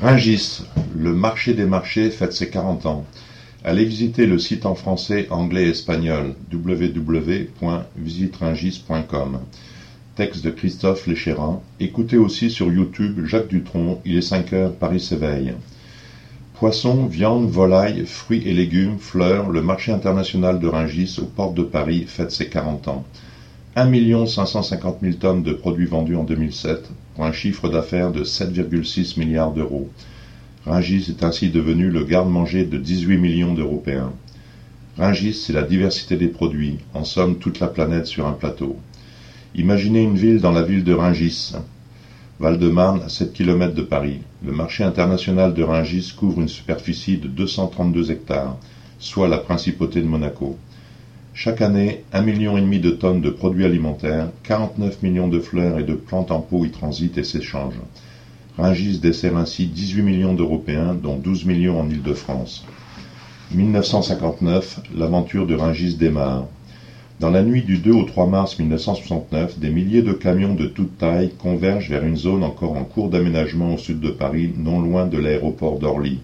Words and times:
Rungis, 0.00 0.62
le 0.96 1.12
marché 1.12 1.52
des 1.52 1.66
marchés 1.66 2.08
fête 2.10 2.32
ses 2.32 2.48
quarante 2.48 2.86
ans. 2.86 3.04
Allez 3.62 3.84
visiter 3.84 4.24
le 4.24 4.38
site 4.38 4.64
en 4.64 4.74
français, 4.74 5.26
anglais 5.30 5.66
et 5.66 5.70
espagnol 5.70 6.34
www.visiteringis.com. 6.50 9.40
Texte 10.16 10.44
de 10.44 10.50
Christophe 10.50 11.06
Léchérin. 11.06 11.60
Écoutez 11.78 12.16
aussi 12.16 12.50
sur 12.50 12.72
YouTube 12.72 13.26
Jacques 13.26 13.48
Dutronc, 13.48 14.00
il 14.06 14.16
est 14.16 14.22
5 14.22 14.54
heures, 14.54 14.72
Paris 14.72 15.00
s'éveille. 15.00 15.52
Poissons, 16.54 17.04
viande, 17.04 17.50
volailles, 17.50 18.06
fruits 18.06 18.48
et 18.48 18.54
légumes, 18.54 18.96
fleurs, 18.98 19.50
le 19.50 19.60
marché 19.60 19.92
international 19.92 20.58
de 20.58 20.68
Rungis 20.68 21.18
aux 21.20 21.26
portes 21.26 21.54
de 21.54 21.64
Paris 21.64 22.06
fête 22.08 22.32
ses 22.32 22.48
40 22.48 22.88
ans. 22.88 23.04
1 23.76 24.26
550 24.26 25.00
000 25.02 25.16
tonnes 25.16 25.42
de 25.42 25.52
produits 25.52 25.84
vendus 25.84 26.16
en 26.16 26.24
2007 26.24 26.88
pour 27.14 27.24
un 27.24 27.32
chiffre 27.32 27.68
d'affaires 27.68 28.12
de 28.12 28.24
7,6 28.24 29.18
milliards 29.18 29.52
d'euros. 29.52 29.88
Rungis 30.64 31.06
est 31.08 31.24
ainsi 31.24 31.50
devenu 31.50 31.90
le 31.90 32.04
garde-manger 32.04 32.64
de 32.64 32.78
18 32.78 33.18
millions 33.18 33.54
d'Européens. 33.54 34.12
Rungis, 34.96 35.34
c'est 35.34 35.52
la 35.52 35.62
diversité 35.62 36.16
des 36.16 36.28
produits, 36.28 36.78
en 36.94 37.04
somme 37.04 37.38
toute 37.38 37.60
la 37.60 37.66
planète 37.66 38.06
sur 38.06 38.26
un 38.26 38.32
plateau. 38.32 38.76
Imaginez 39.54 40.02
une 40.02 40.16
ville 40.16 40.40
dans 40.40 40.52
la 40.52 40.62
ville 40.62 40.84
de 40.84 40.94
Rungis, 40.94 41.54
Val-de-Marne, 42.38 43.02
à 43.02 43.08
7 43.08 43.32
km 43.32 43.74
de 43.74 43.82
Paris. 43.82 44.20
Le 44.44 44.52
marché 44.52 44.84
international 44.84 45.54
de 45.54 45.62
Rungis 45.62 46.14
couvre 46.16 46.40
une 46.40 46.48
superficie 46.48 47.18
de 47.18 47.28
232 47.28 48.10
hectares, 48.10 48.56
soit 48.98 49.28
la 49.28 49.38
principauté 49.38 50.00
de 50.00 50.06
Monaco. 50.06 50.56
Chaque 51.34 51.62
année, 51.62 52.04
un 52.12 52.20
million 52.20 52.58
et 52.58 52.60
demi 52.60 52.78
de 52.78 52.90
tonnes 52.90 53.22
de 53.22 53.30
produits 53.30 53.64
alimentaires, 53.64 54.28
49 54.42 55.02
millions 55.02 55.28
de 55.28 55.40
fleurs 55.40 55.78
et 55.78 55.82
de 55.82 55.94
plantes 55.94 56.30
en 56.30 56.40
pot 56.40 56.66
y 56.66 56.70
transitent 56.70 57.16
et 57.16 57.24
s'échangent. 57.24 57.80
Rungis 58.58 58.98
dessert 58.98 59.38
ainsi 59.38 59.64
18 59.64 60.02
millions 60.02 60.34
d'Européens, 60.34 60.94
dont 60.94 61.16
12 61.16 61.46
millions 61.46 61.80
en 61.80 61.88
Île-de-France. 61.88 62.66
1959, 63.54 64.80
l'aventure 64.94 65.46
de 65.46 65.54
Rungis 65.54 65.94
démarre. 65.94 66.44
Dans 67.18 67.30
la 67.30 67.42
nuit 67.42 67.62
du 67.62 67.78
2 67.78 67.92
au 67.92 68.04
3 68.04 68.26
mars 68.26 68.58
1969, 68.58 69.58
des 69.58 69.70
milliers 69.70 70.02
de 70.02 70.12
camions 70.12 70.54
de 70.54 70.66
toute 70.66 70.98
taille 70.98 71.30
convergent 71.38 71.88
vers 71.88 72.04
une 72.04 72.16
zone 72.16 72.44
encore 72.44 72.76
en 72.76 72.84
cours 72.84 73.08
d'aménagement 73.08 73.72
au 73.72 73.78
sud 73.78 74.00
de 74.00 74.10
Paris, 74.10 74.52
non 74.58 74.82
loin 74.82 75.06
de 75.06 75.16
l'aéroport 75.16 75.78
d'Orly. 75.78 76.18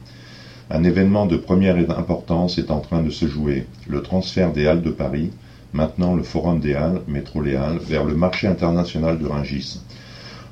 Un 0.70 0.84
événement 0.84 1.24
de 1.24 1.38
première 1.38 1.78
importance 1.98 2.58
est 2.58 2.70
en 2.70 2.80
train 2.80 3.02
de 3.02 3.08
se 3.08 3.26
jouer, 3.26 3.64
le 3.88 4.02
transfert 4.02 4.52
des 4.52 4.66
Halles 4.66 4.82
de 4.82 4.90
Paris, 4.90 5.30
maintenant 5.72 6.14
le 6.14 6.22
Forum 6.22 6.60
des 6.60 6.74
Halles, 6.74 7.00
métro 7.08 7.40
Les 7.40 7.54
Halles, 7.54 7.78
vers 7.78 8.04
le 8.04 8.14
marché 8.14 8.48
international 8.48 9.18
de 9.18 9.24
Rungis. 9.24 9.80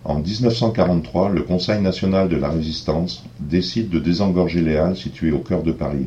En 0.04 0.18
1943, 0.18 1.28
le 1.28 1.42
Conseil 1.42 1.82
national 1.82 2.30
de 2.30 2.36
la 2.36 2.48
résistance 2.48 3.24
décide 3.40 3.90
de 3.90 3.98
désengorger 3.98 4.62
les 4.62 4.76
Halles 4.76 4.96
situées 4.96 5.32
au 5.32 5.40
cœur 5.40 5.62
de 5.62 5.72
Paris. 5.72 6.06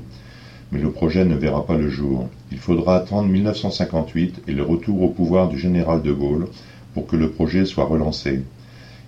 Mais 0.72 0.80
le 0.80 0.90
projet 0.90 1.24
ne 1.24 1.36
verra 1.36 1.68
pas 1.68 1.78
le 1.78 1.90
jour. 1.90 2.28
Il 2.52 2.58
faudra 2.58 2.96
attendre 2.96 3.28
1958 3.28 4.42
et 4.48 4.54
le 4.54 4.64
retour 4.64 5.04
au 5.04 5.10
pouvoir 5.10 5.50
du 5.50 5.60
général 5.60 6.02
de 6.02 6.12
Gaulle 6.12 6.48
pour 6.96 7.06
que 7.06 7.16
le 7.16 7.30
projet 7.30 7.66
soit 7.66 7.86
relancé. 7.86 8.42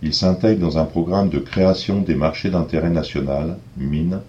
Il 0.03 0.13
s'intègre 0.13 0.61
dans 0.61 0.77
un 0.77 0.85
programme 0.85 1.29
de 1.29 1.39
création 1.39 2.01
des 2.01 2.15
marchés 2.15 2.51
d'intérêt 2.51 2.91
national, 2.91 3.57
mines, 3.77 4.19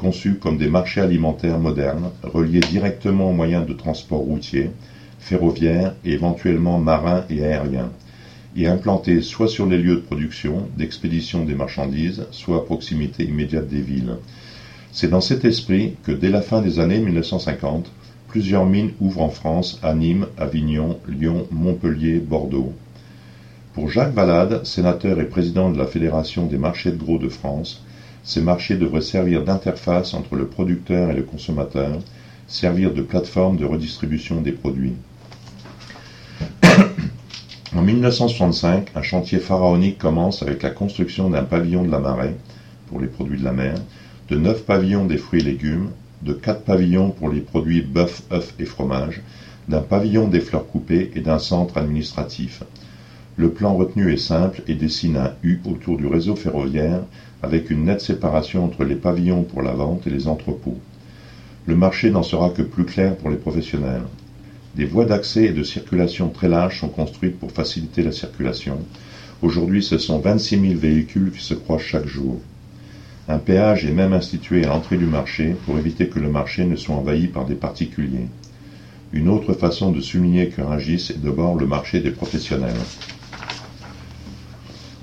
conçus 0.00 0.36
comme 0.36 0.56
des 0.56 0.68
marchés 0.68 1.02
alimentaires 1.02 1.58
modernes, 1.58 2.10
reliés 2.22 2.60
directement 2.60 3.28
aux 3.28 3.34
moyens 3.34 3.66
de 3.66 3.74
transport 3.74 4.20
routier, 4.20 4.70
ferroviaire 5.18 5.94
et 6.04 6.12
éventuellement 6.12 6.78
marin 6.78 7.24
et 7.28 7.44
aérien, 7.44 7.90
et 8.56 8.66
implantés 8.66 9.20
soit 9.20 9.48
sur 9.48 9.66
les 9.66 9.76
lieux 9.76 9.96
de 9.96 10.00
production, 10.00 10.68
d'expédition 10.76 11.44
des 11.44 11.54
marchandises, 11.54 12.24
soit 12.30 12.56
à 12.56 12.60
proximité 12.60 13.24
immédiate 13.24 13.68
des 13.68 13.82
villes. 13.82 14.16
C'est 14.90 15.10
dans 15.10 15.20
cet 15.20 15.44
esprit 15.44 15.94
que 16.02 16.12
dès 16.12 16.30
la 16.30 16.40
fin 16.40 16.62
des 16.62 16.80
années 16.80 16.98
1950, 16.98 17.92
plusieurs 18.26 18.66
mines 18.66 18.92
ouvrent 19.00 19.22
en 19.22 19.28
France, 19.28 19.78
à 19.82 19.94
Nîmes, 19.94 20.26
Avignon, 20.38 20.98
Lyon, 21.08 21.46
Montpellier, 21.50 22.20
Bordeaux. 22.20 22.72
Pour 23.74 23.90
Jacques 23.90 24.14
Valade, 24.14 24.64
sénateur 24.64 25.20
et 25.20 25.28
président 25.28 25.70
de 25.70 25.78
la 25.78 25.86
Fédération 25.86 26.46
des 26.46 26.58
marchés 26.58 26.90
de 26.90 26.96
gros 26.96 27.18
de 27.18 27.28
France, 27.28 27.84
ces 28.24 28.40
marchés 28.40 28.76
devraient 28.76 29.00
servir 29.00 29.44
d'interface 29.44 30.14
entre 30.14 30.36
le 30.36 30.46
producteur 30.46 31.10
et 31.10 31.14
le 31.14 31.22
consommateur, 31.22 31.98
servir 32.46 32.92
de 32.92 33.02
plateforme 33.02 33.56
de 33.56 33.64
redistribution 33.64 34.40
des 34.40 34.52
produits. 34.52 34.94
en 37.76 37.82
1965, 37.82 38.88
un 38.94 39.02
chantier 39.02 39.38
pharaonique 39.38 39.98
commence 39.98 40.42
avec 40.42 40.62
la 40.62 40.70
construction 40.70 41.30
d'un 41.30 41.44
pavillon 41.44 41.84
de 41.84 41.90
la 41.90 41.98
marée, 41.98 42.36
pour 42.88 43.00
les 43.00 43.06
produits 43.06 43.38
de 43.38 43.44
la 43.44 43.52
mer, 43.52 43.76
de 44.28 44.36
neuf 44.36 44.64
pavillons 44.64 45.06
des 45.06 45.16
fruits 45.16 45.40
et 45.40 45.44
légumes, 45.44 45.90
de 46.22 46.32
quatre 46.32 46.64
pavillons 46.64 47.10
pour 47.10 47.30
les 47.30 47.40
produits 47.40 47.82
bœuf, 47.82 48.22
œufs 48.32 48.54
et 48.58 48.64
fromage, 48.64 49.22
d'un 49.68 49.80
pavillon 49.80 50.28
des 50.28 50.40
fleurs 50.40 50.66
coupées 50.66 51.10
et 51.14 51.20
d'un 51.20 51.38
centre 51.38 51.78
administratif. 51.78 52.62
Le 53.40 53.48
plan 53.48 53.74
retenu 53.74 54.12
est 54.12 54.18
simple 54.18 54.60
et 54.68 54.74
dessine 54.74 55.16
un 55.16 55.32
U 55.42 55.60
autour 55.64 55.96
du 55.96 56.06
réseau 56.06 56.36
ferroviaire 56.36 57.00
avec 57.42 57.70
une 57.70 57.86
nette 57.86 58.02
séparation 58.02 58.66
entre 58.66 58.84
les 58.84 58.96
pavillons 58.96 59.44
pour 59.44 59.62
la 59.62 59.72
vente 59.72 60.06
et 60.06 60.10
les 60.10 60.28
entrepôts. 60.28 60.76
Le 61.64 61.74
marché 61.74 62.10
n'en 62.10 62.22
sera 62.22 62.50
que 62.50 62.60
plus 62.60 62.84
clair 62.84 63.16
pour 63.16 63.30
les 63.30 63.38
professionnels. 63.38 64.02
Des 64.76 64.84
voies 64.84 65.06
d'accès 65.06 65.44
et 65.44 65.52
de 65.52 65.62
circulation 65.62 66.28
très 66.28 66.48
larges 66.48 66.80
sont 66.80 66.90
construites 66.90 67.38
pour 67.38 67.50
faciliter 67.50 68.02
la 68.02 68.12
circulation. 68.12 68.76
Aujourd'hui, 69.40 69.82
ce 69.82 69.96
sont 69.96 70.18
26 70.18 70.60
000 70.60 70.74
véhicules 70.74 71.32
qui 71.32 71.42
se 71.42 71.54
croisent 71.54 71.80
chaque 71.80 72.06
jour. 72.06 72.42
Un 73.26 73.38
péage 73.38 73.86
est 73.86 73.92
même 73.92 74.12
institué 74.12 74.66
à 74.66 74.68
l'entrée 74.68 74.98
du 74.98 75.06
marché 75.06 75.56
pour 75.64 75.78
éviter 75.78 76.08
que 76.08 76.20
le 76.20 76.28
marché 76.28 76.66
ne 76.66 76.76
soit 76.76 76.94
envahi 76.94 77.28
par 77.28 77.46
des 77.46 77.54
particuliers. 77.54 78.28
Une 79.14 79.30
autre 79.30 79.54
façon 79.54 79.92
de 79.92 80.02
souligner 80.02 80.48
que 80.48 80.60
Rungis 80.60 81.08
est 81.08 81.24
d'abord 81.24 81.56
le 81.56 81.66
marché 81.66 82.00
des 82.00 82.10
professionnels. 82.10 82.76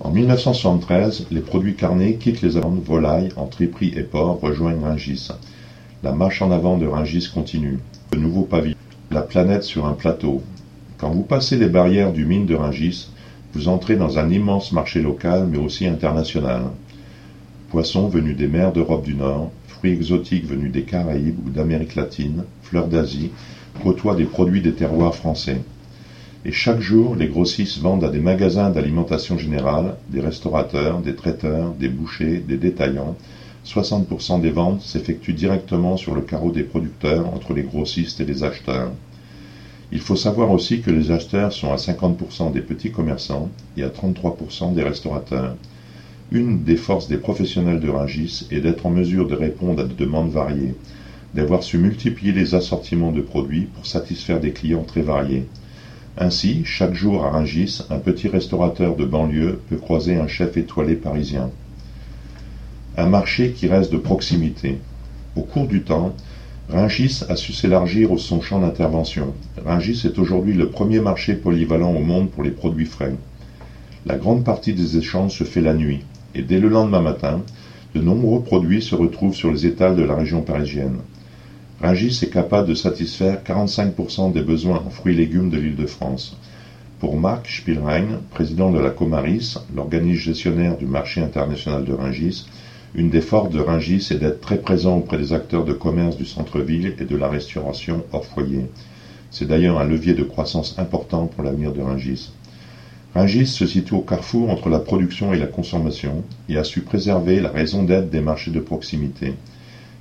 En 0.07 0.11
1973, 0.11 1.25
les 1.31 1.41
produits 1.41 1.75
carnés 1.75 2.15
quittent 2.15 2.41
les 2.41 2.57
ventes 2.57 2.81
volailles, 2.81 3.27
triperie 3.51 3.91
et 3.97 4.03
porc 4.03 4.39
rejoignent 4.39 4.81
Rungis. 4.81 5.27
La 6.01 6.13
marche 6.13 6.41
en 6.41 6.49
avant 6.49 6.77
de 6.77 6.87
Rungis 6.87 7.29
continue. 7.33 7.79
Le 8.13 8.21
nouveau 8.21 8.43
pavillon. 8.43 8.77
La 9.11 9.21
planète 9.21 9.63
sur 9.63 9.85
un 9.85 9.91
plateau. 9.91 10.41
Quand 10.97 11.09
vous 11.09 11.23
passez 11.23 11.57
les 11.57 11.67
barrières 11.67 12.13
du 12.13 12.25
mine 12.25 12.45
de 12.45 12.55
Rungis, 12.55 13.09
vous 13.51 13.67
entrez 13.67 13.97
dans 13.97 14.17
un 14.17 14.29
immense 14.29 14.71
marché 14.71 15.01
local 15.01 15.45
mais 15.51 15.57
aussi 15.57 15.85
international. 15.85 16.61
Poissons 17.69 18.07
venus 18.07 18.37
des 18.37 18.47
mers 18.47 18.71
d'Europe 18.71 19.03
du 19.03 19.13
Nord, 19.13 19.51
fruits 19.67 19.91
exotiques 19.91 20.47
venus 20.47 20.71
des 20.71 20.83
Caraïbes 20.83 21.45
ou 21.45 21.49
d'Amérique 21.49 21.95
latine, 21.95 22.45
fleurs 22.61 22.87
d'Asie, 22.87 23.31
côtoient 23.83 24.15
des 24.15 24.23
produits 24.23 24.61
des 24.61 24.71
terroirs 24.71 25.15
français. 25.15 25.59
Et 26.47 26.53
chaque 26.53 26.79
jour, 26.79 27.17
les 27.17 27.27
grossistes 27.27 27.79
vendent 27.79 28.05
à 28.05 28.09
des 28.09 28.21
magasins 28.21 28.69
d'alimentation 28.69 29.37
générale, 29.37 29.97
des 30.07 30.21
restaurateurs, 30.21 30.99
des 30.99 31.13
traiteurs, 31.13 31.73
des 31.73 31.89
bouchers, 31.89 32.39
des 32.39 32.55
détaillants. 32.55 33.17
60% 33.65 34.39
des 34.39 34.51
ventes 34.51 34.81
s'effectuent 34.81 35.33
directement 35.33 35.97
sur 35.97 36.15
le 36.15 36.21
carreau 36.21 36.51
des 36.51 36.63
producteurs 36.63 37.27
entre 37.33 37.53
les 37.53 37.63
grossistes 37.63 38.21
et 38.21 38.23
les 38.23 38.45
acheteurs. 38.45 38.91
Il 39.91 39.99
faut 39.99 40.15
savoir 40.15 40.49
aussi 40.51 40.79
que 40.79 40.89
les 40.89 41.11
acheteurs 41.11 41.51
sont 41.51 41.73
à 41.73 41.75
50% 41.75 42.53
des 42.53 42.61
petits 42.61 42.91
commerçants 42.91 43.49
et 43.75 43.83
à 43.83 43.89
33% 43.89 44.73
des 44.73 44.83
restaurateurs. 44.83 45.53
Une 46.31 46.63
des 46.63 46.77
forces 46.77 47.09
des 47.09 47.17
professionnels 47.17 47.81
de 47.81 47.89
Rungis 47.89 48.47
est 48.51 48.61
d'être 48.61 48.85
en 48.85 48.89
mesure 48.89 49.27
de 49.27 49.35
répondre 49.35 49.81
à 49.81 49.83
des 49.83 49.95
demandes 49.95 50.31
variées, 50.31 50.75
d'avoir 51.33 51.61
su 51.61 51.77
multiplier 51.77 52.31
les 52.31 52.55
assortiments 52.55 53.11
de 53.11 53.19
produits 53.19 53.67
pour 53.75 53.85
satisfaire 53.85 54.39
des 54.39 54.51
clients 54.51 54.85
très 54.87 55.01
variés. 55.01 55.43
Ainsi, 56.19 56.63
chaque 56.65 56.95
jour 56.95 57.25
à 57.25 57.29
Rungis, 57.29 57.83
un 57.91 57.99
petit 57.99 58.27
restaurateur 58.27 58.95
de 58.95 59.05
banlieue 59.05 59.61
peut 59.69 59.77
croiser 59.77 60.15
un 60.15 60.27
chef 60.27 60.57
étoilé 60.57 60.95
parisien. 60.95 61.51
Un 62.97 63.05
marché 63.05 63.51
qui 63.51 63.67
reste 63.67 63.91
de 63.91 63.97
proximité. 63.97 64.79
Au 65.35 65.41
cours 65.41 65.67
du 65.67 65.83
temps, 65.83 66.15
Rungis 66.69 67.21
a 67.29 67.35
su 67.35 67.53
s'élargir 67.53 68.09
son 68.17 68.41
champ 68.41 68.59
d'intervention. 68.59 69.35
Rungis 69.63 70.01
est 70.05 70.17
aujourd'hui 70.17 70.53
le 70.53 70.69
premier 70.69 71.01
marché 71.01 71.35
polyvalent 71.35 71.93
au 71.93 72.01
monde 72.01 72.31
pour 72.31 72.41
les 72.41 72.49
produits 72.49 72.87
frais. 72.87 73.13
La 74.07 74.17
grande 74.17 74.43
partie 74.43 74.73
des 74.73 74.97
échanges 74.97 75.37
se 75.37 75.43
fait 75.43 75.61
la 75.61 75.75
nuit, 75.75 75.99
et 76.33 76.41
dès 76.41 76.59
le 76.59 76.69
lendemain 76.69 77.01
matin, 77.01 77.43
de 77.93 78.01
nombreux 78.01 78.41
produits 78.41 78.81
se 78.81 78.95
retrouvent 78.95 79.35
sur 79.35 79.51
les 79.51 79.67
étals 79.67 79.95
de 79.95 80.03
la 80.03 80.15
région 80.15 80.41
parisienne. 80.41 80.97
Rungis 81.79 82.21
est 82.23 82.31
capable 82.31 82.69
de 82.69 82.73
satisfaire 82.73 83.43
45% 83.43 84.33
des 84.33 84.41
besoins 84.41 84.81
en 84.83 84.89
fruits 84.89 85.13
et 85.13 85.17
légumes 85.17 85.51
de 85.51 85.59
l'Île-de-France. 85.59 86.35
Pour 86.99 87.17
Marc 87.17 87.47
Spielrein, 87.47 88.19
président 88.31 88.71
de 88.71 88.79
la 88.79 88.89
Comaris, 88.89 89.57
l'organisme 89.75 90.19
gestionnaire 90.19 90.75
du 90.75 90.87
marché 90.87 91.21
international 91.21 91.83
de 91.83 91.93
Rungis, 91.93 92.45
une 92.95 93.11
des 93.11 93.21
forces 93.21 93.51
de 93.51 93.59
Rungis 93.59 94.07
est 94.09 94.17
d'être 94.17 94.41
très 94.41 94.57
présent 94.57 94.95
auprès 94.95 95.19
des 95.19 95.33
acteurs 95.33 95.65
de 95.65 95.73
commerce 95.73 96.17
du 96.17 96.25
centre-ville 96.25 96.95
et 96.97 97.05
de 97.05 97.15
la 97.15 97.27
restauration 97.27 98.03
hors 98.11 98.25
foyer. 98.25 98.65
C'est 99.29 99.45
d'ailleurs 99.45 99.77
un 99.77 99.85
levier 99.85 100.15
de 100.15 100.23
croissance 100.23 100.73
important 100.79 101.27
pour 101.27 101.43
l'avenir 101.43 101.73
de 101.73 101.81
Rungis. 101.81 102.31
Rungis 103.13 103.45
se 103.45 103.67
situe 103.67 103.93
au 103.93 104.01
carrefour 104.01 104.49
entre 104.49 104.69
la 104.69 104.79
production 104.79 105.31
et 105.31 105.37
la 105.37 105.45
consommation 105.45 106.23
et 106.49 106.57
a 106.57 106.63
su 106.63 106.81
préserver 106.81 107.39
la 107.39 107.49
raison 107.49 107.83
d'être 107.83 108.09
des 108.09 108.21
marchés 108.21 108.49
de 108.51 108.59
proximité. 108.59 109.35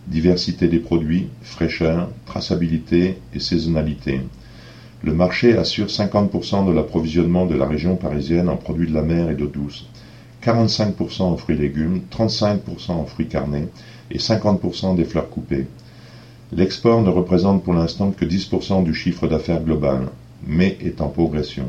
Diversité 0.06 0.68
des 0.68 0.78
produits, 0.78 1.28
fraîcheur, 1.42 2.08
traçabilité 2.26 3.18
et 3.34 3.40
saisonnalité. 3.40 4.20
Le 5.02 5.12
marché 5.12 5.56
assure 5.56 5.86
50% 5.86 6.66
de 6.66 6.72
l'approvisionnement 6.72 7.44
de 7.44 7.56
la 7.56 7.66
région 7.66 7.96
parisienne 7.96 8.48
en 8.48 8.56
produits 8.56 8.88
de 8.88 8.94
la 8.94 9.02
mer 9.02 9.30
et 9.30 9.34
d'eau 9.34 9.46
douce, 9.48 9.86
45% 10.44 11.22
en 11.22 11.36
fruits 11.36 11.56
et 11.56 11.58
légumes, 11.58 12.02
35% 12.12 12.92
en 12.92 13.04
fruits 13.04 13.26
carnés 13.26 13.68
et 14.10 14.18
50% 14.18 14.94
des 14.94 15.04
fleurs 15.04 15.28
coupées. 15.28 15.66
L'export 16.52 17.02
ne 17.02 17.10
représente 17.10 17.64
pour 17.64 17.74
l'instant 17.74 18.12
que 18.12 18.24
10% 18.24 18.84
du 18.84 18.94
chiffre 18.94 19.26
d'affaires 19.26 19.62
global, 19.62 20.08
mais 20.46 20.78
est 20.80 21.00
en 21.00 21.08
progression. 21.08 21.66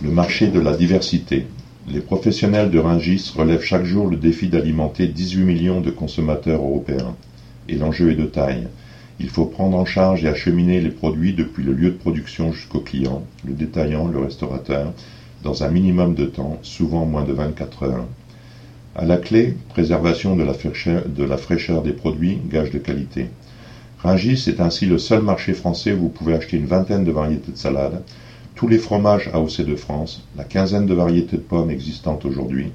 Le 0.00 0.10
marché 0.10 0.46
de 0.48 0.60
la 0.60 0.76
diversité. 0.76 1.46
Les 1.88 2.00
professionnels 2.00 2.70
de 2.70 2.78
Rungis 2.78 3.32
relèvent 3.36 3.64
chaque 3.64 3.84
jour 3.84 4.08
le 4.08 4.16
défi 4.16 4.46
d'alimenter 4.46 5.08
18 5.08 5.42
millions 5.42 5.80
de 5.80 5.90
consommateurs 5.90 6.60
européens. 6.60 7.16
Et 7.68 7.74
l'enjeu 7.74 8.12
est 8.12 8.16
de 8.16 8.24
taille. 8.24 8.68
Il 9.18 9.28
faut 9.28 9.46
prendre 9.46 9.76
en 9.76 9.84
charge 9.84 10.24
et 10.24 10.28
acheminer 10.28 10.80
les 10.80 10.90
produits 10.90 11.32
depuis 11.32 11.64
le 11.64 11.72
lieu 11.72 11.90
de 11.90 11.96
production 11.96 12.52
jusqu'au 12.52 12.78
client, 12.78 13.24
le 13.44 13.52
détaillant, 13.54 14.06
le 14.06 14.20
restaurateur, 14.20 14.92
dans 15.42 15.64
un 15.64 15.68
minimum 15.68 16.14
de 16.14 16.24
temps, 16.24 16.58
souvent 16.62 17.04
moins 17.04 17.24
de 17.24 17.32
24 17.32 17.82
heures. 17.82 18.06
À 18.94 19.04
la 19.04 19.16
clé, 19.16 19.56
préservation 19.70 20.36
de 20.36 20.44
la, 20.44 20.54
fraîcheur, 21.36 21.82
des 21.82 21.92
produits, 21.92 22.38
gage 22.48 22.70
de 22.70 22.78
qualité. 22.78 23.26
Rungis 23.98 24.44
est 24.46 24.60
ainsi 24.60 24.86
le 24.86 24.98
seul 24.98 25.22
marché 25.22 25.52
français 25.52 25.92
où 25.92 25.98
vous 25.98 26.08
pouvez 26.08 26.34
acheter 26.34 26.58
une 26.58 26.66
vingtaine 26.66 27.04
de 27.04 27.10
variétés 27.10 27.50
de 27.50 27.56
salades, 27.56 28.02
tous 28.54 28.68
les 28.68 28.78
fromages 28.78 29.30
AOC 29.32 29.62
de 29.62 29.76
France, 29.76 30.22
la 30.36 30.44
quinzaine 30.44 30.86
de 30.86 30.94
variétés 30.94 31.36
de 31.36 31.42
pommes 31.42 31.70
existantes 31.70 32.24
aujourd'hui, 32.24 32.66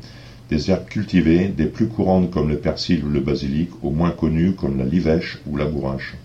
des 0.49 0.71
herbes 0.71 0.87
cultivées, 0.87 1.47
des 1.47 1.65
plus 1.65 1.87
courantes 1.87 2.31
comme 2.31 2.49
le 2.49 2.57
persil 2.57 3.03
ou 3.03 3.09
le 3.09 3.19
basilic, 3.19 3.69
aux 3.83 3.91
moins 3.91 4.11
connues 4.11 4.53
comme 4.53 4.77
la 4.77 4.85
livèche 4.85 5.39
ou 5.45 5.57
la 5.57 5.65
bourrache. 5.65 6.15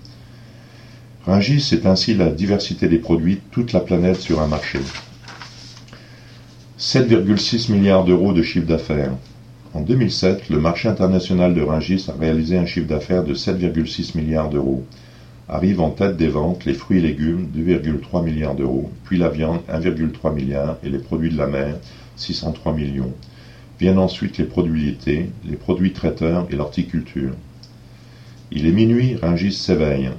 Rungis 1.27 1.71
est 1.73 1.87
ainsi 1.87 2.15
la 2.15 2.31
diversité 2.31 2.89
des 2.89 2.99
produits, 2.99 3.41
toute 3.51 3.73
la 3.73 3.81
planète 3.81 4.21
sur 4.21 4.41
un 4.41 4.47
marché. 4.47 4.79
7,6 6.79 7.71
milliards 7.71 8.05
d'euros 8.05 8.33
de 8.33 8.43
chiffre 8.43 8.67
d'affaires. 8.67 9.13
En 9.75 9.83
2007, 9.83 10.49
le 10.51 10.59
marché 10.59 10.89
international 10.89 11.55
de 11.55 11.63
Rungis 11.63 12.07
a 12.09 12.19
réalisé 12.19 12.59
un 12.59 12.67
chiffre 12.67 12.89
d'affaires 12.89 13.25
de 13.25 13.35
7,6 13.35 14.17
milliards 14.17 14.51
d'euros. 14.51 14.85
Arrivent 15.53 15.83
en 15.83 15.91
tête 15.91 16.17
des 16.17 16.29
ventes 16.29 16.65
les 16.65 16.75
fruits 16.75 16.99
et 16.99 17.03
légumes, 17.03 17.47
2,3 17.55 18.25
milliards 18.25 18.55
d'euros, 18.55 18.91
puis 19.05 19.19
la 19.19 19.29
viande, 19.29 19.61
1,3 19.69 20.35
milliard, 20.35 20.79
et 20.83 20.89
les 20.89 20.99
produits 20.99 21.31
de 21.31 21.37
la 21.37 21.47
mer, 21.47 21.77
603 22.17 22.73
millions. 22.73 23.13
Viennent 23.79 23.99
ensuite 23.99 24.39
les 24.39 24.45
produits 24.45 24.87
laitiers, 24.87 25.31
les 25.45 25.57
produits 25.57 25.93
traiteurs 25.93 26.47
et 26.51 26.57
l'horticulture. 26.57 27.35
Il 28.51 28.67
est 28.67 28.73
minuit, 28.73 29.17
Rungis 29.17 29.53
s'éveille. 29.53 30.11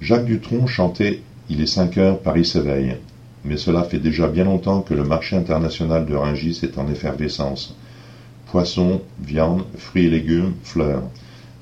Jacques 0.00 0.26
Dutronc 0.26 0.66
chantait 0.66 1.22
Il 1.48 1.60
est 1.60 1.66
5 1.66 1.96
heures, 1.98 2.18
Paris 2.18 2.44
s'éveille 2.44 2.96
mais 3.44 3.56
cela 3.56 3.84
fait 3.84 3.98
déjà 3.98 4.28
bien 4.28 4.44
longtemps 4.44 4.82
que 4.82 4.94
le 4.94 5.04
marché 5.04 5.36
international 5.36 6.06
de 6.06 6.14
Rungis 6.14 6.60
est 6.62 6.78
en 6.78 6.88
effervescence. 6.88 7.74
Poissons, 8.50 9.00
viande, 9.22 9.64
fruits 9.78 10.06
et 10.06 10.10
légumes, 10.10 10.54
fleurs. 10.62 11.04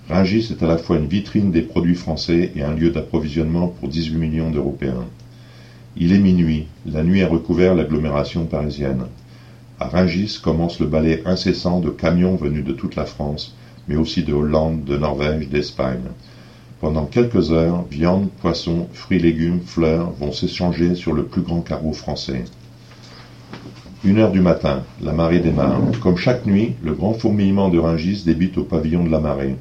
Rungis 0.08 0.48
est 0.50 0.62
à 0.62 0.66
la 0.66 0.78
fois 0.78 0.96
une 0.96 1.06
vitrine 1.06 1.50
des 1.50 1.60
produits 1.60 1.94
français 1.94 2.50
et 2.56 2.62
un 2.62 2.72
lieu 2.72 2.88
d'approvisionnement 2.88 3.68
pour 3.68 3.90
18 3.90 4.16
millions 4.16 4.50
d'Européens. 4.50 5.04
Il 5.98 6.14
est 6.14 6.18
minuit, 6.18 6.66
la 6.86 7.02
nuit 7.02 7.22
a 7.22 7.28
recouvert 7.28 7.74
l'agglomération 7.74 8.46
parisienne. 8.46 9.04
À 9.78 9.88
Rungis 9.88 10.40
commence 10.42 10.80
le 10.80 10.86
balai 10.86 11.22
incessant 11.26 11.80
de 11.80 11.90
camions 11.90 12.36
venus 12.36 12.64
de 12.64 12.72
toute 12.72 12.96
la 12.96 13.04
France, 13.04 13.54
mais 13.86 13.96
aussi 13.96 14.22
de 14.22 14.32
Hollande, 14.32 14.84
de 14.84 14.96
Norvège, 14.96 15.50
d'Espagne. 15.50 16.08
Pendant 16.80 17.04
quelques 17.04 17.50
heures, 17.50 17.84
viande, 17.90 18.30
poissons, 18.40 18.88
fruits, 18.94 19.18
légumes, 19.18 19.60
fleurs 19.60 20.12
vont 20.12 20.32
s'échanger 20.32 20.94
sur 20.94 21.12
le 21.12 21.24
plus 21.24 21.42
grand 21.42 21.60
carreau 21.60 21.92
français. 21.92 22.44
Une 24.04 24.18
heure 24.18 24.32
du 24.32 24.40
matin, 24.40 24.84
la 25.02 25.12
marée 25.12 25.40
démarre. 25.40 25.82
Comme 26.00 26.16
chaque 26.16 26.46
nuit, 26.46 26.76
le 26.82 26.94
grand 26.94 27.12
fourmillement 27.12 27.68
de 27.68 27.78
Ringis 27.78 28.22
débute 28.24 28.56
au 28.56 28.62
pavillon 28.62 29.04
de 29.04 29.10
la 29.10 29.18
marée. 29.18 29.56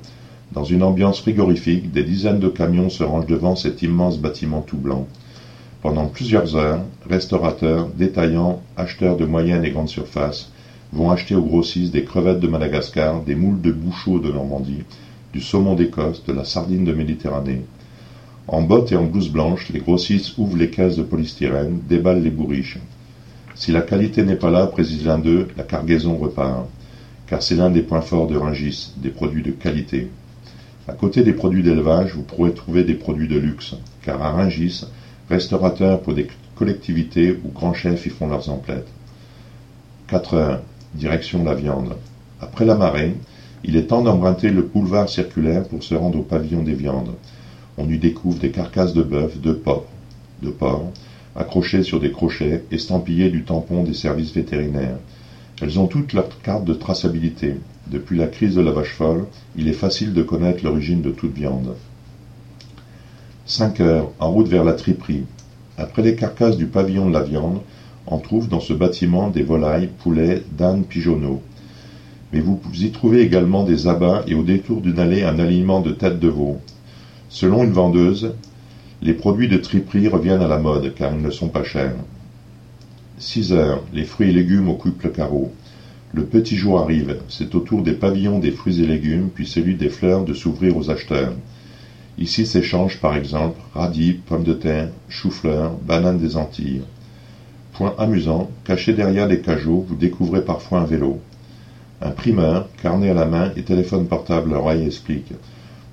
Dans 0.53 0.63
une 0.63 0.81
ambiance 0.81 1.19
frigorifique, 1.19 1.91
des 1.91 2.03
dizaines 2.03 2.39
de 2.39 2.47
camions 2.47 2.89
se 2.89 3.03
rangent 3.03 3.27
devant 3.27 3.57
cet 3.57 3.81
immense 3.81 4.17
bâtiment 4.17 4.61
tout 4.61 4.77
blanc. 4.77 5.05
Pendant 5.81 6.07
plusieurs 6.07 6.55
heures, 6.55 6.81
restaurateurs, 7.07 7.89
détaillants, 7.89 8.61
acheteurs 8.77 9.17
de 9.17 9.25
moyenne 9.25 9.65
et 9.65 9.71
grande 9.71 9.89
surface 9.89 10.49
vont 10.93 11.11
acheter 11.11 11.35
aux 11.35 11.43
grossistes 11.43 11.91
des 11.91 12.05
crevettes 12.05 12.39
de 12.39 12.47
Madagascar, 12.47 13.21
des 13.21 13.35
moules 13.35 13.61
de 13.61 13.71
bouchot 13.71 14.19
de 14.19 14.31
Normandie, 14.31 14.83
du 15.33 15.41
saumon 15.41 15.75
d'Écosse, 15.75 16.23
de 16.25 16.31
la 16.31 16.45
sardine 16.45 16.85
de 16.85 16.93
Méditerranée. 16.93 17.63
En 18.47 18.61
bottes 18.61 18.93
et 18.93 18.95
en 18.95 19.03
blouse 19.03 19.29
blanche, 19.29 19.67
les 19.73 19.79
grossistes 19.79 20.37
ouvrent 20.37 20.57
les 20.57 20.69
caisses 20.69 20.95
de 20.95 21.03
polystyrène, 21.03 21.81
déballent 21.89 22.23
les 22.23 22.29
bourriches. 22.29 22.79
Si 23.53 23.73
la 23.73 23.81
qualité 23.81 24.23
n'est 24.23 24.37
pas 24.37 24.49
là, 24.49 24.65
précise 24.67 25.05
l'un 25.05 25.19
d'eux, 25.19 25.49
la 25.57 25.63
cargaison 25.63 26.15
repart. 26.15 26.67
Car 27.27 27.43
c'est 27.43 27.55
l'un 27.55 27.69
des 27.69 27.81
points 27.81 28.01
forts 28.01 28.27
de 28.27 28.37
Rungis, 28.37 28.93
des 28.95 29.09
produits 29.09 29.43
de 29.43 29.51
qualité. 29.51 30.07
À 30.87 30.93
côté 30.93 31.21
des 31.21 31.33
produits 31.33 31.63
d'élevage, 31.63 32.13
vous 32.13 32.23
pourrez 32.23 32.53
trouver 32.53 32.85
des 32.85 32.93
produits 32.93 33.27
de 33.27 33.37
luxe, 33.37 33.75
car 34.03 34.21
à 34.21 34.31
Rungis, 34.31 34.85
restaurateurs 35.29 36.01
pour 36.01 36.13
des 36.13 36.27
collectivités 36.55 37.37
ou 37.43 37.49
grands 37.49 37.73
chefs 37.73 38.05
y 38.05 38.09
font 38.09 38.29
leurs 38.29 38.49
emplettes. 38.49 38.87
4 40.07 40.33
heures, 40.35 40.61
direction 40.95 41.43
la 41.43 41.55
viande. 41.55 41.97
Après 42.39 42.63
la 42.63 42.75
marée, 42.75 43.15
il 43.65 43.75
est 43.75 43.87
temps 43.87 44.01
d'emprunter 44.01 44.49
le 44.49 44.61
boulevard 44.61 45.09
circulaire 45.09 45.67
pour 45.67 45.83
se 45.83 45.93
rendre 45.93 46.19
au 46.19 46.21
pavillon 46.21 46.63
des 46.63 46.73
viandes. 46.73 47.15
On 47.77 47.89
y 47.89 47.97
découvre 47.97 48.39
des 48.39 48.51
carcasses 48.51 48.93
de 48.93 49.03
bœuf, 49.03 49.41
de 49.41 49.51
porc, 49.51 49.85
de 50.41 50.49
porc, 50.49 50.91
accrochées 51.35 51.83
sur 51.83 51.99
des 51.99 52.11
crochets, 52.11 52.63
estampillées 52.71 53.29
du 53.29 53.43
tampon 53.43 53.83
des 53.83 53.93
services 53.93 54.33
vétérinaires. 54.33 54.99
Elles 55.61 55.79
ont 55.79 55.87
toutes 55.87 56.13
leur 56.13 56.29
carte 56.41 56.65
de 56.65 56.73
traçabilité. 56.73 57.55
Depuis 57.87 58.17
la 58.17 58.27
crise 58.27 58.55
de 58.55 58.61
la 58.61 58.71
vache 58.71 58.93
folle, 58.93 59.25
il 59.55 59.67
est 59.67 59.73
facile 59.73 60.13
de 60.13 60.23
connaître 60.23 60.63
l'origine 60.63 61.01
de 61.01 61.11
toute 61.11 61.33
viande. 61.33 61.75
5 63.45 63.79
heures, 63.79 64.11
en 64.19 64.29
route 64.29 64.47
vers 64.47 64.63
la 64.63 64.73
triperie. 64.73 65.23
Après 65.77 66.01
les 66.01 66.15
carcasses 66.15 66.57
du 66.57 66.67
pavillon 66.67 67.07
de 67.07 67.13
la 67.13 67.21
viande, 67.21 67.61
on 68.05 68.17
trouve 68.19 68.47
dans 68.47 68.59
ce 68.59 68.73
bâtiment 68.73 69.29
des 69.29 69.43
volailles, 69.43 69.89
poulets, 69.99 70.43
d'ânes 70.57 70.83
pigeonneaux 70.83 71.41
mais 72.33 72.39
vous 72.39 72.59
y 72.73 72.91
trouvez 72.91 73.21
également 73.21 73.63
des 73.63 73.87
abats 73.87 74.23
et 74.27 74.35
au 74.35 74.43
détour 74.43 74.81
d'une 74.81 74.99
allée 74.99 75.23
un 75.23 75.39
alignement 75.39 75.79
de 75.79 75.91
têtes 75.91 76.19
de 76.19 76.27
veau. 76.27 76.57
Selon 77.29 77.63
une 77.63 77.71
vendeuse, 77.71 78.33
les 79.01 79.13
produits 79.13 79.47
de 79.47 79.57
triperie 79.57 80.07
reviennent 80.07 80.41
à 80.41 80.47
la 80.47 80.57
mode 80.57 80.93
car 80.93 81.13
ils 81.13 81.21
ne 81.21 81.29
sont 81.29 81.49
pas 81.49 81.63
chers. 81.63 81.95
6 83.19 83.51
heures, 83.53 83.83
les 83.93 84.03
fruits 84.03 84.29
et 84.29 84.33
légumes 84.33 84.69
occupent 84.69 85.01
le 85.01 85.09
carreau. 85.09 85.51
Le 86.13 86.25
petit 86.25 86.55
jour 86.55 86.79
arrive, 86.79 87.17
c'est 87.29 87.55
au 87.55 87.61
tour 87.61 87.81
des 87.81 87.93
pavillons 87.93 88.37
des 88.37 88.51
fruits 88.51 88.79
et 88.83 88.85
légumes, 88.85 89.29
puis 89.33 89.47
celui 89.47 89.75
des 89.75 89.89
fleurs 89.89 90.23
de 90.23 90.35
s'ouvrir 90.35 90.77
aux 90.77 90.91
acheteurs. 90.91 91.33
Ici 92.19 92.45
s'échangent 92.45 92.99
par 92.99 93.15
exemple 93.15 93.59
radis, 93.73 94.13
pommes 94.13 94.43
de 94.43 94.53
terre, 94.53 94.89
choux-fleurs, 95.09 95.73
bananes 95.87 96.19
des 96.19 96.37
Antilles. 96.37 96.83
Point 97.73 97.95
amusant, 97.97 98.51
caché 98.63 98.93
derrière 98.93 99.27
les 99.27 99.41
cajots, 99.41 99.85
vous 99.87 99.95
découvrez 99.95 100.41
parfois 100.41 100.81
un 100.81 100.85
vélo. 100.85 101.19
Un 102.01 102.11
primeur, 102.11 102.69
carnet 102.83 103.09
à 103.09 103.15
la 103.15 103.25
main 103.25 103.51
et 103.55 103.63
téléphone 103.63 104.05
portable 104.05 104.53
à 104.55 104.75
explique 104.75 105.33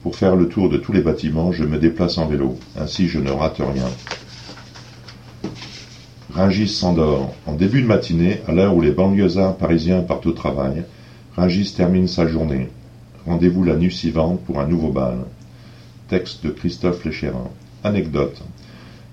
Pour 0.03 0.17
faire 0.17 0.37
le 0.37 0.49
tour 0.49 0.69
de 0.69 0.77
tous 0.77 0.93
les 0.93 1.01
bâtiments, 1.01 1.53
je 1.53 1.65
me 1.65 1.79
déplace 1.79 2.19
en 2.19 2.27
vélo. 2.27 2.59
Ainsi, 2.79 3.09
je 3.09 3.19
ne 3.19 3.31
rate 3.31 3.61
rien. 3.61 3.89
Ringis 6.35 6.67
s'endort. 6.67 7.33
En 7.47 7.55
début 7.55 7.81
de 7.81 7.87
matinée, 7.87 8.41
à 8.49 8.53
l'heure 8.53 8.75
où 8.75 8.81
les 8.81 8.91
banlieusards 8.91 9.57
parisiens 9.57 10.01
partent 10.01 10.27
au 10.27 10.33
travail, 10.33 10.83
Ringis 11.37 11.75
termine 11.77 12.09
sa 12.09 12.27
journée. 12.27 12.71
Rendez-vous 13.25 13.63
la 13.63 13.77
nuit 13.77 13.93
suivante 13.93 14.41
pour 14.41 14.59
un 14.59 14.67
nouveau 14.67 14.91
bal. 14.91 15.19
Texte 16.09 16.45
de 16.45 16.51
Christophe 16.51 17.05
Léchérin. 17.05 17.51
Anecdote. 17.85 18.43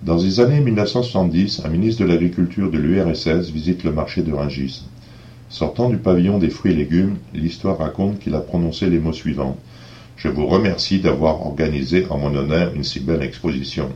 Dans 0.01 0.15
les 0.15 0.39
années 0.39 0.61
1970, 0.61 1.61
un 1.63 1.69
ministre 1.69 2.01
de 2.01 2.07
l'Agriculture 2.07 2.71
de 2.71 2.79
l'URSS 2.79 3.51
visite 3.51 3.83
le 3.83 3.91
marché 3.91 4.23
de 4.23 4.33
Ringis. 4.33 4.85
Sortant 5.47 5.89
du 5.89 5.97
pavillon 5.97 6.39
des 6.39 6.49
fruits 6.49 6.71
et 6.71 6.75
légumes, 6.75 7.17
l'histoire 7.35 7.77
raconte 7.77 8.17
qu'il 8.17 8.33
a 8.33 8.39
prononcé 8.39 8.89
les 8.89 8.99
mots 8.99 9.13
suivants. 9.13 9.57
Je 10.17 10.27
vous 10.27 10.47
remercie 10.47 10.99
d'avoir 10.99 11.45
organisé 11.45 12.07
en 12.09 12.17
mon 12.17 12.33
honneur 12.33 12.73
une 12.73 12.83
si 12.83 12.99
belle 12.99 13.21
exposition. 13.21 13.89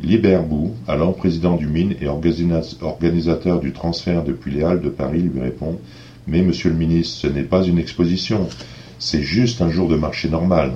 Libert 0.00 0.42
Bou, 0.42 0.72
alors 0.88 1.14
président 1.14 1.56
du 1.56 1.66
Mine 1.66 1.94
et 2.00 2.08
organisateur 2.08 3.60
du 3.60 3.72
transfert 3.72 4.24
depuis 4.24 4.50
les 4.50 4.62
Halles 4.62 4.80
de 4.80 4.88
Paris, 4.88 5.20
lui 5.20 5.40
répond 5.40 5.78
Mais 6.26 6.40
monsieur 6.40 6.70
le 6.70 6.76
ministre, 6.76 7.18
ce 7.18 7.26
n'est 7.26 7.42
pas 7.42 7.62
une 7.62 7.78
exposition, 7.78 8.48
c'est 8.98 9.20
juste 9.20 9.60
un 9.60 9.68
jour 9.68 9.88
de 9.88 9.96
marché 9.96 10.30
normal. 10.30 10.72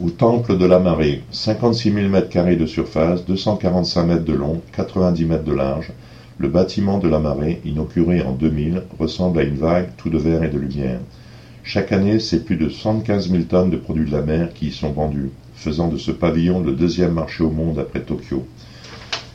Au 0.00 0.10
temple 0.10 0.56
de 0.56 0.66
la 0.66 0.78
marée, 0.78 1.24
56 1.32 1.92
000 1.92 2.08
mètres 2.08 2.28
carrés 2.28 2.54
de 2.54 2.66
surface, 2.66 3.24
245 3.26 4.04
mètres 4.04 4.24
de 4.24 4.34
long, 4.34 4.62
90 4.76 5.24
mètres 5.24 5.44
de 5.44 5.52
large, 5.52 5.90
Le 6.38 6.46
bâtiment 6.46 6.98
de 6.98 7.08
la 7.08 7.18
Marée, 7.18 7.60
inauguré 7.64 8.22
en 8.22 8.30
2000, 8.30 8.84
ressemble 9.00 9.40
à 9.40 9.42
une 9.42 9.56
vague 9.56 9.88
tout 9.96 10.08
de 10.08 10.18
verre 10.18 10.44
et 10.44 10.48
de 10.48 10.58
lumière. 10.58 11.00
Chaque 11.64 11.90
année, 11.90 12.20
c'est 12.20 12.44
plus 12.44 12.54
de 12.54 12.68
75 12.68 13.28
000 13.28 13.42
tonnes 13.42 13.70
de 13.70 13.76
produits 13.76 14.06
de 14.06 14.12
la 14.12 14.22
mer 14.22 14.54
qui 14.54 14.68
y 14.68 14.70
sont 14.70 14.92
vendus, 14.92 15.30
faisant 15.58 15.88
de 15.88 15.98
ce 15.98 16.12
pavillon 16.12 16.60
le 16.60 16.72
deuxième 16.72 17.14
marché 17.14 17.42
au 17.42 17.50
monde 17.50 17.80
après 17.80 18.00
Tokyo. 18.00 18.46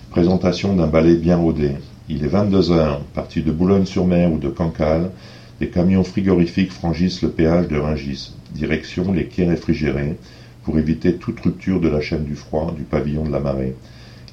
Présentation 0.10 0.74
d'un 0.74 0.88
balai 0.88 1.16
bien 1.16 1.36
rodé. 1.36 1.72
Il 2.08 2.24
est 2.24 2.30
22 2.30 2.72
heures, 2.72 3.02
parti 3.14 3.42
de 3.42 3.52
Boulogne-sur-Mer 3.52 4.32
ou 4.32 4.38
de 4.38 4.48
Cancale, 4.48 5.12
des 5.60 5.68
camions 5.68 6.04
frigorifiques 6.04 6.72
franchissent 6.72 7.22
le 7.22 7.30
péage 7.30 7.68
de 7.68 7.78
Ringis, 7.78 8.32
direction 8.52 9.12
les 9.12 9.26
quais 9.26 9.48
réfrigérés, 9.48 10.18
pour 10.64 10.80
éviter 10.80 11.16
toute 11.16 11.42
rupture 11.42 11.82
de 11.82 11.90
la 11.90 12.00
chaîne 12.00 12.24
du 12.24 12.36
froid 12.36 12.74
du 12.76 12.84
pavillon 12.84 13.26
de 13.26 13.32
la 13.32 13.40
marée. 13.40 13.76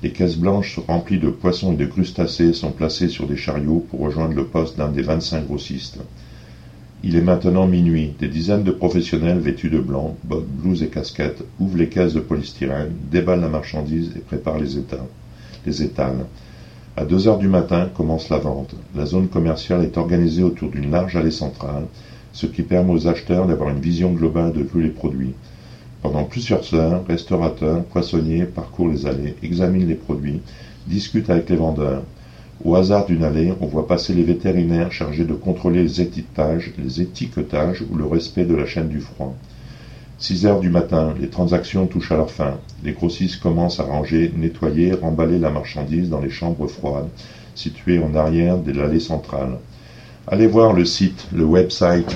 Les 0.03 0.13
caisses 0.13 0.37
blanches 0.37 0.79
remplies 0.87 1.19
de 1.19 1.29
poissons 1.29 1.73
et 1.73 1.77
de 1.77 1.87
crustacés 1.87 2.53
sont 2.53 2.71
placées 2.71 3.09
sur 3.09 3.27
des 3.27 3.37
chariots 3.37 3.85
pour 3.91 4.01
rejoindre 4.01 4.35
le 4.35 4.45
poste 4.45 4.79
d'un 4.79 4.89
des 4.89 5.03
25 5.03 5.47
grossistes. 5.47 5.99
Il 7.03 7.17
est 7.17 7.23
maintenant 7.23 7.67
minuit. 7.67 8.13
Des 8.19 8.29
dizaines 8.29 8.63
de 8.63 8.71
professionnels 8.71 9.39
vêtus 9.39 9.71
de 9.71 9.79
blanc, 9.79 10.17
bottes, 10.25 10.47
blouses 10.47 10.83
et 10.83 10.89
casquettes 10.89 11.43
ouvrent 11.59 11.79
les 11.79 11.89
caisses 11.89 12.13
de 12.13 12.21
polystyrène, 12.21 12.93
déballent 13.11 13.41
la 13.41 13.49
marchandise 13.49 14.13
et 14.17 14.21
préparent 14.21 14.59
les, 14.59 14.77
étals. 14.77 15.09
les 15.65 15.83
étals. 15.83 16.27
À 16.99 17.07
deux 17.07 17.27
heures 17.27 17.39
du 17.39 17.49
matin 17.49 17.89
commence 17.95 18.29
la 18.29 18.37
vente. 18.37 18.75
La 18.95 19.07
zone 19.07 19.29
commerciale 19.29 19.83
est 19.83 19.97
organisée 19.97 20.43
autour 20.43 20.69
d'une 20.69 20.91
large 20.91 21.17
allée 21.17 21.31
centrale, 21.31 21.87
ce 22.35 22.45
qui 22.45 22.63
permet 22.63 22.93
aux 22.93 23.09
acheteurs 23.09 23.47
d'avoir 23.47 23.71
une 23.71 23.81
vision 23.81 24.13
globale 24.13 24.53
de 24.53 24.63
tous 24.63 24.81
les 24.81 24.91
produits. 24.91 25.33
Pendant 26.03 26.25
plusieurs 26.25 26.75
heures, 26.75 27.07
restaurateurs, 27.07 27.83
poissonniers 27.85 28.45
parcourent 28.45 28.91
les 28.91 29.07
allées, 29.07 29.37
examinent 29.43 29.89
les 29.89 29.95
produits, 29.95 30.43
discutent 30.87 31.31
avec 31.31 31.49
les 31.49 31.57
vendeurs. 31.57 32.03
Au 32.63 32.77
hasard 32.77 33.07
d'une 33.07 33.25
allée, 33.25 33.55
on 33.63 33.67
voit 33.67 33.89
passer 33.89 34.13
les 34.13 34.23
vétérinaires 34.23 34.93
chargés 34.93 35.25
de 35.25 35.33
contrôler 35.33 35.83
les 35.83 36.03
étiquetages, 36.03 36.73
les 36.77 37.01
étiquetages 37.01 37.83
ou 37.91 37.97
le 37.97 38.05
respect 38.05 38.45
de 38.45 38.55
la 38.55 38.67
chaîne 38.67 38.89
du 38.89 39.01
froid. 39.01 39.35
Six 40.19 40.45
heures 40.45 40.61
du 40.61 40.69
matin, 40.69 41.15
les 41.19 41.29
transactions 41.29 41.87
touchent 41.87 42.13
à 42.13 42.19
leur 42.19 42.31
fin. 42.31 42.59
Les 42.85 42.93
grossistes 42.93 43.41
commencent 43.41 43.81
à 43.81 43.85
ranger, 43.85 44.31
nettoyer, 44.37 44.93
remballer 44.93 45.39
la 45.39 45.49
marchandise 45.49 46.11
dans 46.11 46.21
les 46.21 46.29
chambres 46.29 46.67
froides, 46.67 47.09
situées 47.55 47.99
en 47.99 48.15
arrière 48.15 48.59
de 48.59 48.73
l'allée 48.73 49.01
centrale. 49.01 49.57
Allez 50.27 50.47
voir 50.47 50.75
le 50.75 50.85
site, 50.85 51.29
le 51.33 51.45
website 51.45 52.15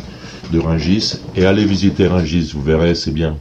de 0.52 0.58
Ringis 0.58 1.14
et 1.36 1.46
allez 1.46 1.64
visiter 1.64 2.06
Ringis, 2.06 2.52
vous 2.52 2.62
verrez, 2.62 2.94
c'est 2.94 3.14
bien. 3.14 3.38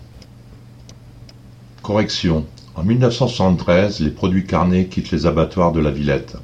Correction. 1.81 2.45
En 2.75 2.83
1973, 2.83 3.99
les 3.99 4.09
produits 4.09 4.45
carnés 4.45 4.85
quittent 4.85 5.11
les 5.11 5.25
abattoirs 5.25 5.73
de 5.73 5.81
la 5.81 5.91
Villette. 5.91 6.37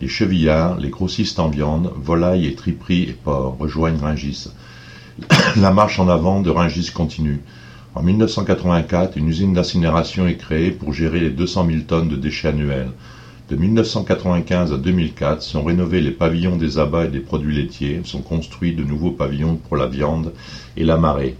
Les 0.00 0.08
chevillards, 0.08 0.78
les 0.78 0.90
grossistes 0.90 1.38
en 1.38 1.48
viande, 1.48 1.90
volailles 1.96 2.46
et 2.46 2.54
triperies 2.54 3.04
et 3.04 3.12
porcs 3.12 3.56
rejoignent 3.58 3.98
Ringis. 3.98 4.48
La 5.56 5.70
marche 5.70 5.98
en 5.98 6.08
avant 6.08 6.40
de 6.40 6.50
Ringis 6.50 6.90
continue. 6.92 7.40
En 7.94 8.02
1984, 8.02 9.16
une 9.16 9.28
usine 9.28 9.54
d'incinération 9.54 10.26
est 10.26 10.36
créée 10.36 10.70
pour 10.70 10.92
gérer 10.92 11.20
les 11.20 11.30
200 11.30 11.66
000 11.66 11.80
tonnes 11.88 12.08
de 12.10 12.16
déchets 12.16 12.48
annuels. 12.48 12.90
De 13.48 13.56
1995 13.56 14.74
à 14.74 14.76
2004 14.76 15.40
sont 15.40 15.64
rénovés 15.64 16.02
les 16.02 16.10
pavillons 16.10 16.56
des 16.56 16.78
abats 16.78 17.06
et 17.06 17.10
des 17.10 17.20
produits 17.20 17.56
laitiers, 17.56 18.02
sont 18.04 18.20
construits 18.20 18.74
de 18.74 18.84
nouveaux 18.84 19.12
pavillons 19.12 19.56
pour 19.56 19.76
la 19.76 19.86
viande 19.86 20.32
et 20.76 20.84
la 20.84 20.98
marée. 20.98 21.36